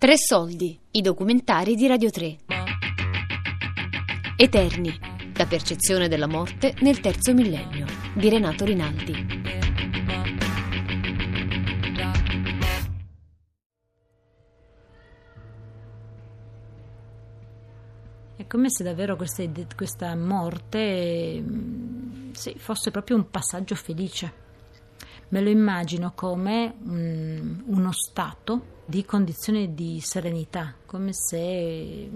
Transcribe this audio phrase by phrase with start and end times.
[0.00, 2.38] Tre soldi, i documentari di Radio 3.
[4.34, 4.98] Eterni,
[5.34, 7.84] la percezione della morte nel terzo millennio,
[8.14, 9.12] di Renato Rinaldi.
[18.36, 19.44] È come se davvero questa,
[19.76, 24.32] questa morte mm, sì, fosse proprio un passaggio felice.
[25.28, 32.10] Me lo immagino come un, uno stato di condizione di serenità, come se,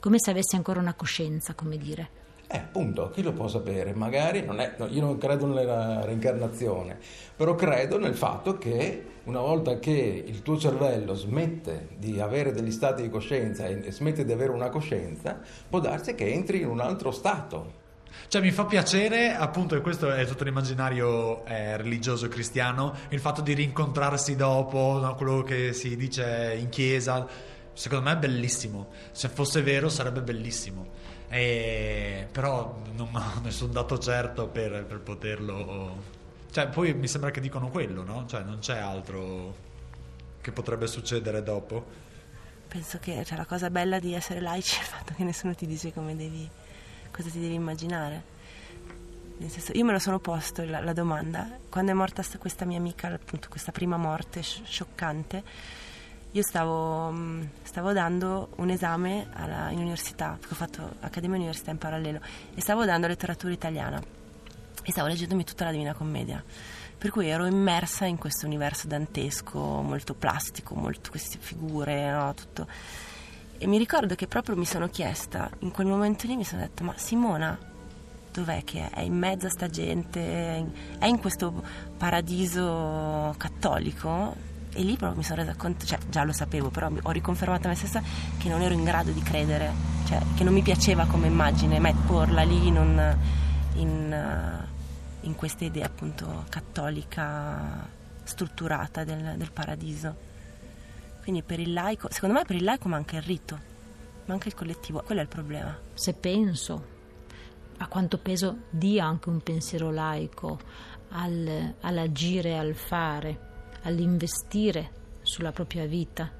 [0.00, 2.08] come se avessi ancora una coscienza, come dire.
[2.46, 3.92] Eh, appunto, chi lo può sapere?
[3.92, 6.96] Magari non è, no, io non credo nella reincarnazione,
[7.34, 12.70] però credo nel fatto che una volta che il tuo cervello smette di avere degli
[12.70, 16.78] stati di coscienza e smette di avere una coscienza, può darsi che entri in un
[16.78, 17.84] altro stato.
[18.28, 23.40] Cioè mi fa piacere, appunto, e questo è tutto l'immaginario eh, religioso cristiano, il fatto
[23.40, 27.26] di rincontrarsi dopo, no, quello che si dice in chiesa,
[27.72, 28.88] secondo me è bellissimo.
[29.12, 30.88] Se fosse vero sarebbe bellissimo.
[31.28, 36.14] E, però non ho nessun dato certo per, per poterlo...
[36.50, 38.24] Cioè, poi mi sembra che dicono quello, no?
[38.26, 39.64] Cioè, non c'è altro
[40.40, 41.84] che potrebbe succedere dopo.
[42.68, 45.66] Penso che cioè, la cosa bella di essere laici è il fatto che nessuno ti
[45.66, 46.48] dice come devi,
[47.16, 48.34] cosa ti devi immaginare.
[49.38, 52.78] Nel senso, io me lo sono posto la, la domanda, quando è morta questa mia
[52.78, 55.42] amica, appunto questa prima morte scioccante,
[56.30, 61.70] io stavo, mm, stavo dando un esame alla, in università, perché ho fatto Accademia Università
[61.70, 62.20] in parallelo,
[62.54, 64.02] e stavo dando letteratura italiana
[64.82, 66.42] e stavo leggendomi tutta la Divina Commedia.
[66.98, 72.66] Per cui ero immersa in questo universo dantesco, molto plastico, molto queste figure, no, tutto.
[73.58, 76.84] E mi ricordo che proprio mi sono chiesta, in quel momento lì mi sono detta,
[76.84, 77.58] ma Simona,
[78.30, 78.96] dov'è che è?
[78.96, 80.20] È in mezzo a sta gente?
[80.98, 81.62] È in questo
[81.96, 84.34] paradiso cattolico?
[84.74, 87.70] E lì proprio mi sono resa conto, cioè già lo sapevo, però ho riconfermato a
[87.70, 88.02] me stessa
[88.36, 89.72] che non ero in grado di credere,
[90.04, 93.16] cioè che non mi piaceva come immagine porla lì in, un,
[93.76, 94.64] in,
[95.22, 97.88] in questa idea appunto cattolica
[98.22, 100.34] strutturata del, del paradiso.
[101.26, 103.58] Quindi per il laico, secondo me per il laico manca il rito,
[104.26, 105.76] manca il collettivo, quello è il problema.
[105.92, 106.84] Se penso
[107.78, 110.56] a quanto peso dia anche un pensiero laico
[111.08, 116.30] al, all'agire, al fare, all'investire sulla propria vita.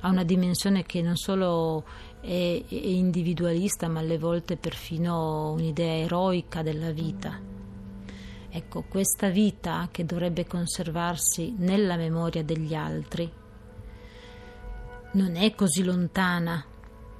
[0.00, 1.84] Ha una dimensione che non solo
[2.20, 7.38] è, è individualista, ma alle volte perfino un'idea eroica della vita.
[8.48, 13.38] Ecco, questa vita che dovrebbe conservarsi nella memoria degli altri
[15.12, 16.64] non è così lontana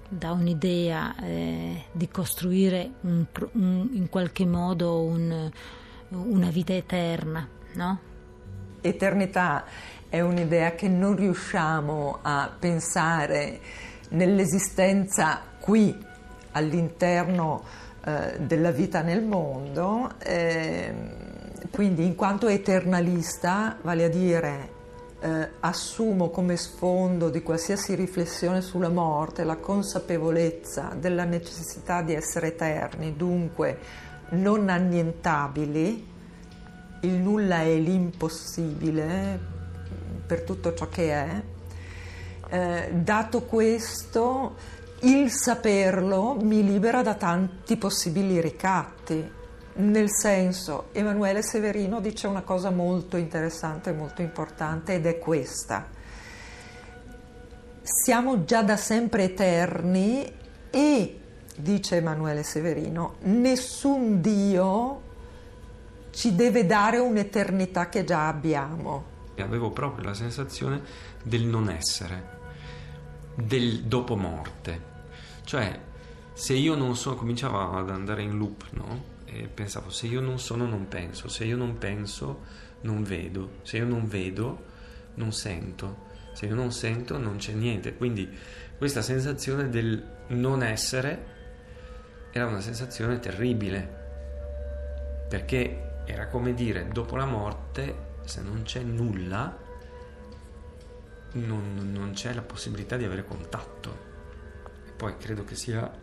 [0.09, 5.51] da un'idea eh, di costruire un, un, in qualche modo un,
[6.09, 7.99] una vita eterna, no?
[8.81, 9.65] eternità
[10.09, 13.61] è un'idea che non riusciamo a pensare
[14.11, 15.97] nell'esistenza qui
[16.53, 17.63] all'interno
[18.05, 20.93] eh, della vita nel mondo, eh,
[21.71, 24.79] quindi in quanto eternalista, vale a dire
[25.21, 32.49] eh, assumo come sfondo di qualsiasi riflessione sulla morte la consapevolezza della necessità di essere
[32.49, 33.79] eterni, dunque
[34.31, 36.09] non annientabili,
[37.03, 39.39] il nulla è l'impossibile
[40.27, 41.43] per tutto ciò che è.
[42.53, 44.57] Eh, dato questo,
[45.01, 49.39] il saperlo mi libera da tanti possibili ricatti.
[49.73, 55.89] Nel senso, Emanuele Severino dice una cosa molto interessante e molto importante ed è questa.
[57.83, 60.31] Siamo già da sempre eterni
[60.71, 61.21] e,
[61.57, 65.09] dice Emanuele Severino, nessun Dio
[66.11, 69.05] ci deve dare un'eternità che già abbiamo.
[69.39, 70.83] Avevo proprio la sensazione
[71.23, 72.39] del non essere,
[73.35, 74.89] del dopo morte.
[75.45, 75.81] Cioè,
[76.33, 79.10] se io non sono, cominciavo ad andare in loop, no?
[79.33, 82.43] E pensavo, se io non sono, non penso, se io non penso,
[82.81, 84.65] non vedo, se io non vedo,
[85.15, 87.95] non sento, se io non sento, non c'è niente.
[87.95, 88.29] Quindi
[88.77, 91.39] questa sensazione del non essere
[92.33, 93.99] era una sensazione terribile,
[95.29, 99.57] perché era come dire, dopo la morte, se non c'è nulla,
[101.33, 104.09] non, non c'è la possibilità di avere contatto.
[104.87, 106.00] E poi credo che sia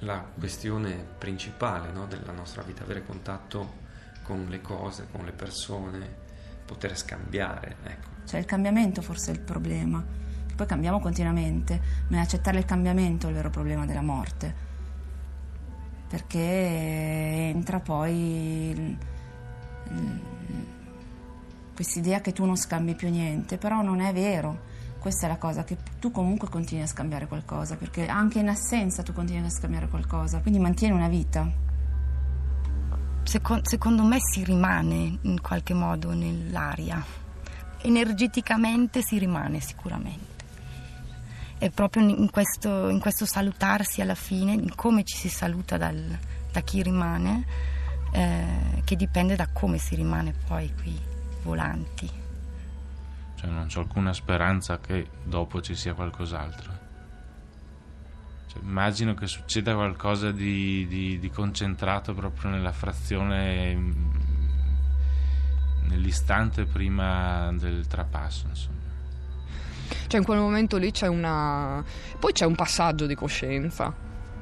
[0.00, 3.78] la questione principale no, della nostra vita, avere contatto
[4.22, 6.08] con le cose, con le persone,
[6.64, 7.76] poter scambiare.
[7.82, 8.08] Ecco.
[8.26, 10.04] Cioè il cambiamento forse è il problema,
[10.54, 14.68] poi cambiamo continuamente, ma è accettare il cambiamento il vero problema della morte
[16.10, 16.40] perché
[17.54, 18.98] entra poi
[21.72, 24.58] questa idea che tu non scambi più niente, però non è vero,
[25.00, 29.02] Questa è la cosa, che tu comunque continui a scambiare qualcosa, perché anche in assenza
[29.02, 31.50] tu continui a scambiare qualcosa, quindi mantieni una vita.
[33.22, 37.02] Secondo, secondo me si rimane in qualche modo nell'aria,
[37.80, 40.44] energeticamente si rimane sicuramente.
[41.56, 46.18] È proprio in questo, in questo salutarsi alla fine, in come ci si saluta dal,
[46.52, 47.44] da chi rimane,
[48.12, 50.98] eh, che dipende da come si rimane poi qui
[51.42, 52.19] volanti.
[53.40, 56.72] Cioè non c'è alcuna speranza che dopo ci sia qualcos'altro.
[58.48, 64.10] Cioè, immagino che succeda qualcosa di, di, di concentrato proprio nella frazione, mm,
[65.88, 68.76] nell'istante prima del trapasso, insomma.
[70.06, 71.82] Cioè in quel momento lì c'è una...
[72.18, 73.90] poi c'è un passaggio di coscienza,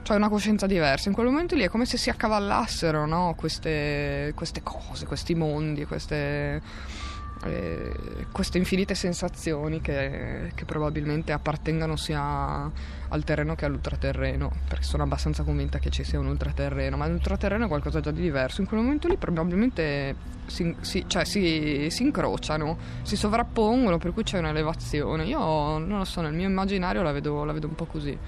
[0.03, 1.09] cioè una coscienza diversa.
[1.09, 3.35] In quel momento lì è come se si accavallassero no?
[3.37, 7.06] queste, queste cose, questi mondi, queste
[7.44, 12.70] eh, queste infinite sensazioni che, che, probabilmente appartengano sia
[13.11, 17.67] al terreno che all'ultraterreno, perché sono abbastanza convinta che ci sia un ultraterreno, ma l'ultraterreno
[17.67, 18.61] è qualcosa già di diverso.
[18.61, 20.14] In quel momento lì probabilmente
[20.46, 25.25] si, si, cioè si, si incrociano, si sovrappongono, per cui c'è un'elevazione.
[25.25, 28.19] Io non lo so, nel mio immaginario la vedo, la vedo un po' così.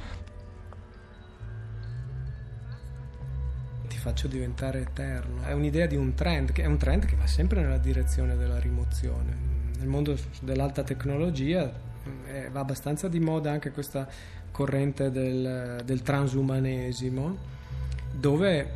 [4.00, 5.42] Faccio diventare eterno.
[5.42, 8.58] È un'idea di un trend, che è un trend che va sempre nella direzione della
[8.58, 9.48] rimozione.
[9.78, 11.70] Nel mondo dell'alta tecnologia
[12.26, 14.08] eh, va abbastanza di moda anche questa
[14.50, 17.36] corrente del, del transumanesimo,
[18.10, 18.70] dove,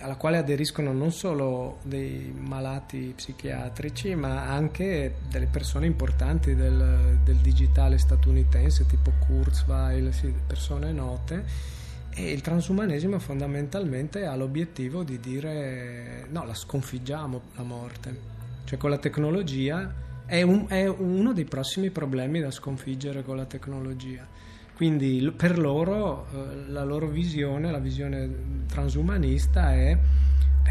[0.00, 7.36] alla quale aderiscono non solo dei malati psichiatrici, ma anche delle persone importanti del, del
[7.36, 11.76] digitale statunitense, tipo Kurzweil, sì, persone note
[12.18, 18.36] e il transumanesimo fondamentalmente ha l'obiettivo di dire no, la sconfiggiamo la morte.
[18.64, 19.94] Cioè con la tecnologia
[20.26, 24.26] è, un, è uno dei prossimi problemi da sconfiggere con la tecnologia.
[24.74, 29.96] Quindi per loro eh, la loro visione, la visione transumanista è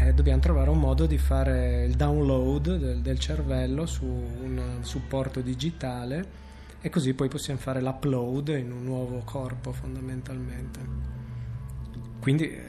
[0.00, 5.40] eh, dobbiamo trovare un modo di fare il download del, del cervello su un supporto
[5.40, 6.46] digitale
[6.82, 11.17] e così poi possiamo fare l'upload in un nuovo corpo fondamentalmente.
[12.20, 12.60] Quindi eh,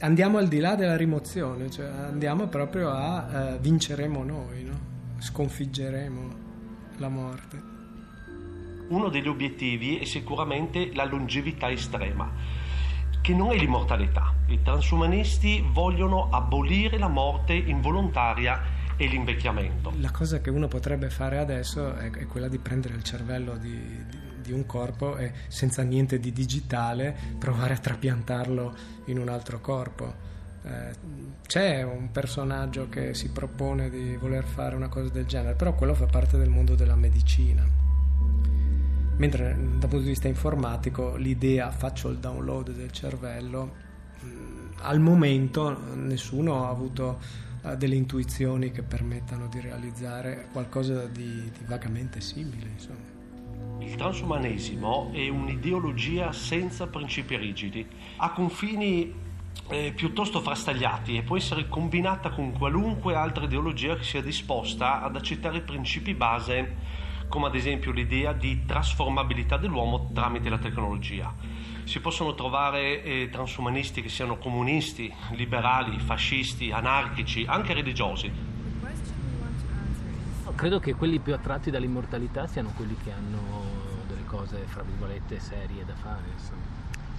[0.00, 4.78] andiamo al di là della rimozione, cioè andiamo proprio a uh, vinceremo noi, no?
[5.18, 6.46] sconfiggeremo
[6.98, 7.76] la morte.
[8.88, 12.30] Uno degli obiettivi è sicuramente la longevità estrema,
[13.20, 14.34] che non è l'immortalità.
[14.46, 19.92] I transumanisti vogliono abolire la morte involontaria e l'invecchiamento.
[20.00, 23.70] La cosa che uno potrebbe fare adesso è, è quella di prendere il cervello di,
[23.70, 28.74] di di un corpo e senza niente di digitale provare a trapiantarlo
[29.06, 30.26] in un altro corpo.
[30.64, 31.16] Eh,
[31.46, 35.94] c'è un personaggio che si propone di voler fare una cosa del genere, però quello
[35.94, 37.66] fa parte del mondo della medicina.
[39.16, 43.72] Mentre dal punto di vista informatico l'idea faccio il download del cervello,
[44.24, 47.18] mm, al momento nessuno ha avuto
[47.62, 52.68] uh, delle intuizioni che permettano di realizzare qualcosa di, di vagamente simile.
[52.68, 53.17] Insomma.
[53.80, 59.12] Il transumanesimo è un'ideologia senza principi rigidi, ha confini
[59.68, 65.16] eh, piuttosto frastagliati e può essere combinata con qualunque altra ideologia che sia disposta ad
[65.16, 66.96] accettare principi base
[67.28, 71.34] come ad esempio l'idea di trasformabilità dell'uomo tramite la tecnologia.
[71.84, 78.47] Si possono trovare eh, transumanisti che siano comunisti, liberali, fascisti, anarchici, anche religiosi.
[80.58, 83.78] Credo che quelli più attratti dall'immortalità siano quelli che hanno
[84.28, 86.66] cose, fra virgolette, serie da fare, insomma.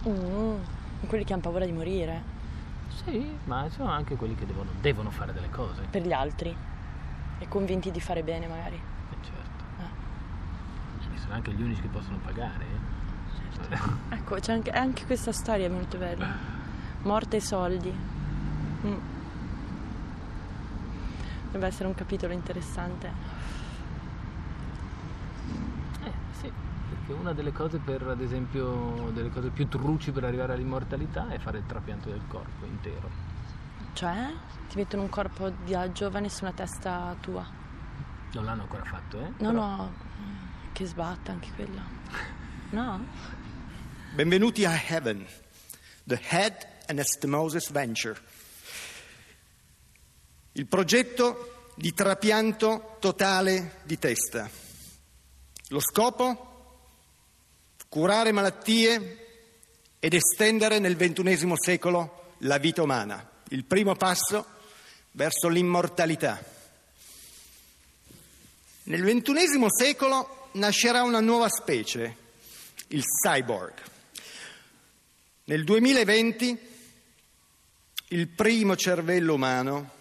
[0.08, 2.38] Mm, quelli che hanno paura di morire.
[3.04, 5.84] Sì, ma sono anche quelli che devono, devono fare delle cose.
[5.90, 6.56] Per gli altri.
[7.40, 8.76] E convinti di fare bene, magari.
[8.76, 9.64] Eh, certo.
[9.80, 11.18] Eh.
[11.18, 12.66] Sono anche gli unici che possono pagare.
[12.66, 13.68] Eh?
[13.68, 13.98] Certo.
[14.10, 16.28] ecco, c'è anche, anche, questa storia è molto bella.
[17.04, 17.94] Morte e soldi.
[18.86, 18.98] Mm.
[21.52, 23.29] Deve essere un capitolo interessante.
[27.10, 31.40] Che una delle cose per, ad esempio, delle cose più truci per arrivare all'immortalità è
[31.40, 33.10] fare il trapianto del corpo intero.
[33.94, 34.32] Cioè?
[34.70, 37.44] Ti mettono un corpo da giovane su una testa tua.
[38.34, 39.28] Non l'hanno ancora fatto, eh?
[39.40, 39.52] No, Però...
[39.52, 39.94] no,
[40.72, 41.82] che sbatta anche quella.
[42.70, 43.08] No?
[44.14, 45.26] Benvenuti a Heaven,
[46.04, 48.22] the Head and Estemosis Venture.
[50.52, 54.48] Il progetto di trapianto totale di testa.
[55.70, 56.49] Lo scopo?
[57.90, 59.26] Curare malattie
[60.00, 64.46] ed estendere nel ventunesimo secolo la vita umana, il primo passo
[65.12, 66.42] verso l'immortalità.
[68.84, 72.16] Nel ventunesimo secolo nascerà una nuova specie,
[72.88, 73.74] il cyborg.
[75.46, 76.58] Nel 2020
[78.10, 79.98] il primo cervello umano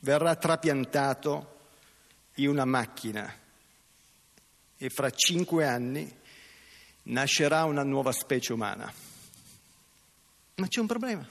[0.00, 1.58] verrà trapiantato
[2.36, 3.38] in una macchina
[4.76, 6.18] e fra cinque anni
[7.04, 8.92] nascerà una nuova specie umana.
[10.56, 11.26] Ma c'è un problema.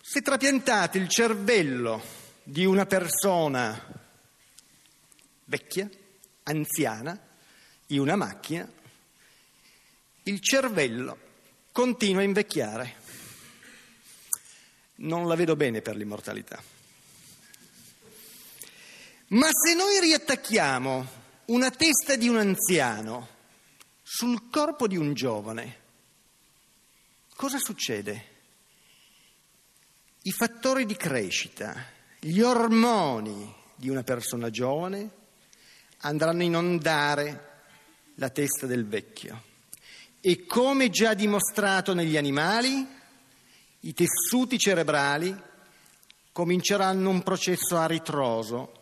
[0.00, 2.02] Se trapiantate il cervello
[2.42, 4.04] di una persona
[5.44, 5.90] vecchia,
[6.44, 7.20] anziana,
[7.88, 8.70] in una macchina,
[10.22, 11.18] il cervello
[11.72, 12.94] continua a invecchiare.
[14.96, 16.62] Non la vedo bene per l'immortalità.
[19.28, 23.28] Ma se noi riattacchiamo una testa di un anziano
[24.02, 25.80] sul corpo di un giovane,
[27.36, 28.34] cosa succede?
[30.22, 31.86] I fattori di crescita,
[32.18, 35.10] gli ormoni di una persona giovane
[35.98, 37.50] andranno a inondare
[38.14, 39.42] la testa del vecchio
[40.20, 42.84] e come già dimostrato negli animali,
[43.80, 45.32] i tessuti cerebrali
[46.32, 48.80] cominceranno un processo a ritroso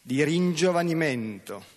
[0.00, 1.74] di ringiovanimento.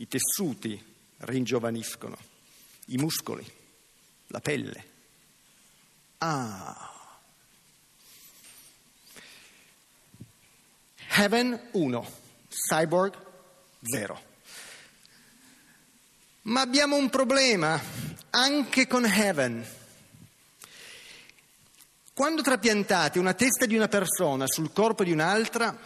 [0.00, 0.80] I tessuti
[1.18, 2.16] ringiovaniscono,
[2.86, 3.44] i muscoli,
[4.28, 4.84] la pelle.
[6.18, 6.92] Ah.
[11.10, 12.10] Heaven 1,
[12.48, 13.16] Cyborg
[13.80, 14.22] 0.
[16.42, 17.80] Ma abbiamo un problema
[18.30, 19.66] anche con Heaven.
[22.14, 25.76] Quando trapiantate una testa di una persona sul corpo di un'altra,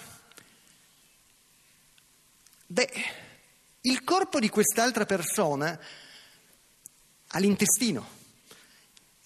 [2.66, 3.21] beh,
[3.82, 5.78] il corpo di quest'altra persona
[7.28, 8.20] ha l'intestino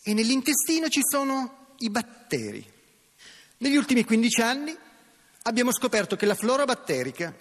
[0.02, 2.64] e nell'intestino ci sono i batteri.
[3.58, 4.76] Negli ultimi 15 anni
[5.42, 7.34] abbiamo scoperto che la flora batterica,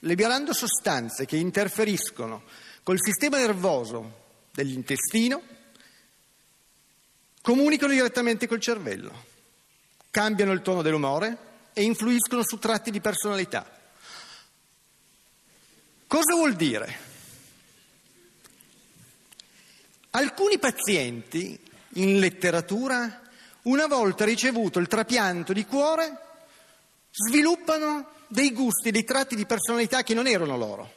[0.00, 2.42] liberando sostanze che interferiscono
[2.82, 5.42] col sistema nervoso dell'intestino,
[7.42, 9.24] comunicano direttamente col cervello,
[10.10, 11.38] cambiano il tono dell'umore
[11.72, 13.75] e influiscono su tratti di personalità.
[16.06, 17.04] Cosa vuol dire?
[20.10, 21.60] Alcuni pazienti
[21.94, 23.22] in letteratura,
[23.62, 26.20] una volta ricevuto il trapianto di cuore,
[27.10, 30.94] sviluppano dei gusti, dei tratti di personalità che non erano loro,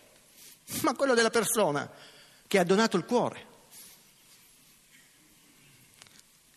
[0.82, 1.90] ma quello della persona
[2.48, 3.48] che ha donato il cuore.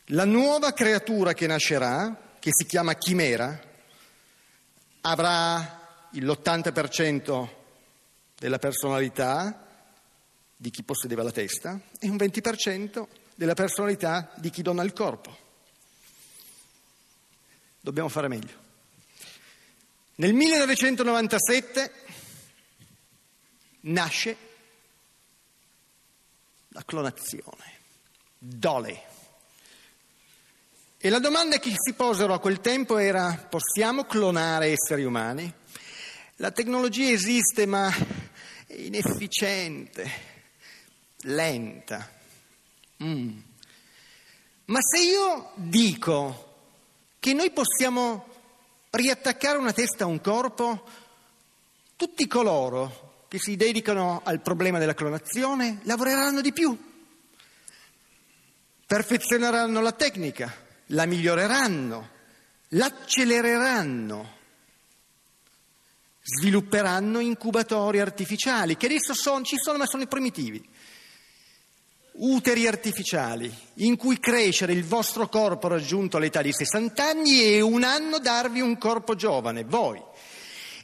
[0.06, 3.58] La nuova creatura che nascerà, che si chiama chimera,
[5.00, 7.60] avrà l'80%
[8.42, 9.68] della personalità
[10.56, 13.06] di chi possedeva la testa e un 20%
[13.36, 15.38] della personalità di chi dona il corpo.
[17.80, 18.58] Dobbiamo fare meglio.
[20.16, 21.92] Nel 1997
[23.82, 24.36] nasce
[26.70, 27.78] la clonazione,
[28.38, 29.02] Dole.
[30.98, 35.60] E la domanda che si posero a quel tempo era possiamo clonare esseri umani?
[36.36, 37.88] La tecnologia esiste ma
[38.76, 40.10] inefficiente,
[41.22, 42.10] lenta.
[43.02, 43.38] Mm.
[44.66, 46.50] Ma se io dico
[47.18, 48.26] che noi possiamo
[48.90, 50.88] riattaccare una testa a un corpo,
[51.96, 56.76] tutti coloro che si dedicano al problema della clonazione lavoreranno di più,
[58.86, 60.54] perfezioneranno la tecnica,
[60.86, 62.10] la miglioreranno,
[62.68, 64.40] l'accelereranno,
[66.22, 70.64] svilupperanno incubatori artificiali che adesso son, ci sono ma sono i primitivi
[72.14, 77.84] uteri artificiali in cui crescere il vostro corpo raggiunto all'età di 60 anni e un
[77.84, 80.00] anno darvi un corpo giovane, voi.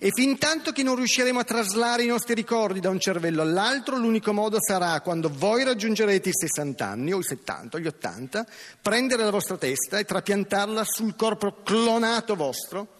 [0.00, 3.96] E fin tanto che non riusciremo a traslare i nostri ricordi da un cervello all'altro,
[3.96, 8.46] l'unico modo sarà, quando voi raggiungerete i 60 anni, o i 70, o gli 80,
[8.80, 12.97] prendere la vostra testa e trapiantarla sul corpo clonato vostro.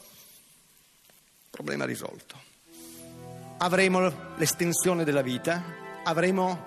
[1.59, 2.37] Problema risolto.
[3.57, 5.61] Avremo l'estensione della vita,
[6.05, 6.67] avremo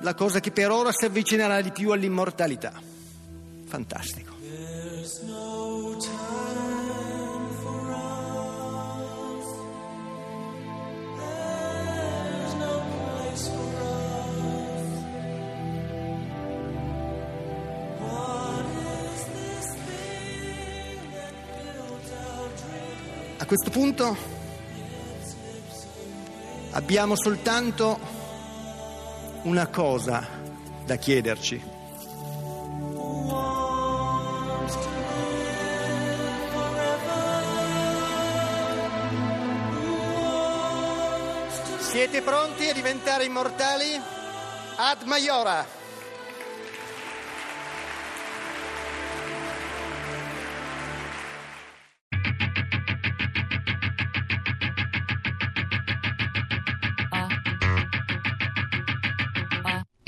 [0.00, 2.72] la cosa che per ora si avvicinerà di più all'immortalità.
[3.66, 4.35] Fantastico.
[23.46, 24.16] A questo punto
[26.72, 27.96] abbiamo soltanto
[29.42, 30.26] una cosa
[30.84, 31.62] da chiederci.
[41.78, 43.94] Siete pronti a diventare immortali?
[44.74, 45.75] Ad Majora!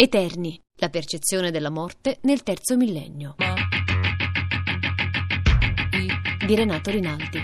[0.00, 3.35] Eterni, la percezione della morte nel terzo millennio.
[6.47, 7.40] Di Renato Rinaldi.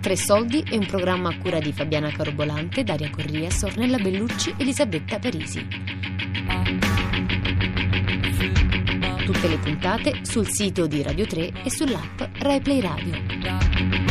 [0.00, 5.18] Tre soldi è un programma a cura di Fabiana Carobolante, Daria Corria, Sornella Bellucci, Elisabetta
[5.18, 5.68] Parisi.
[9.26, 14.01] Tutte le puntate sul sito di Radio 3 e sull'app RaiPlay Radio.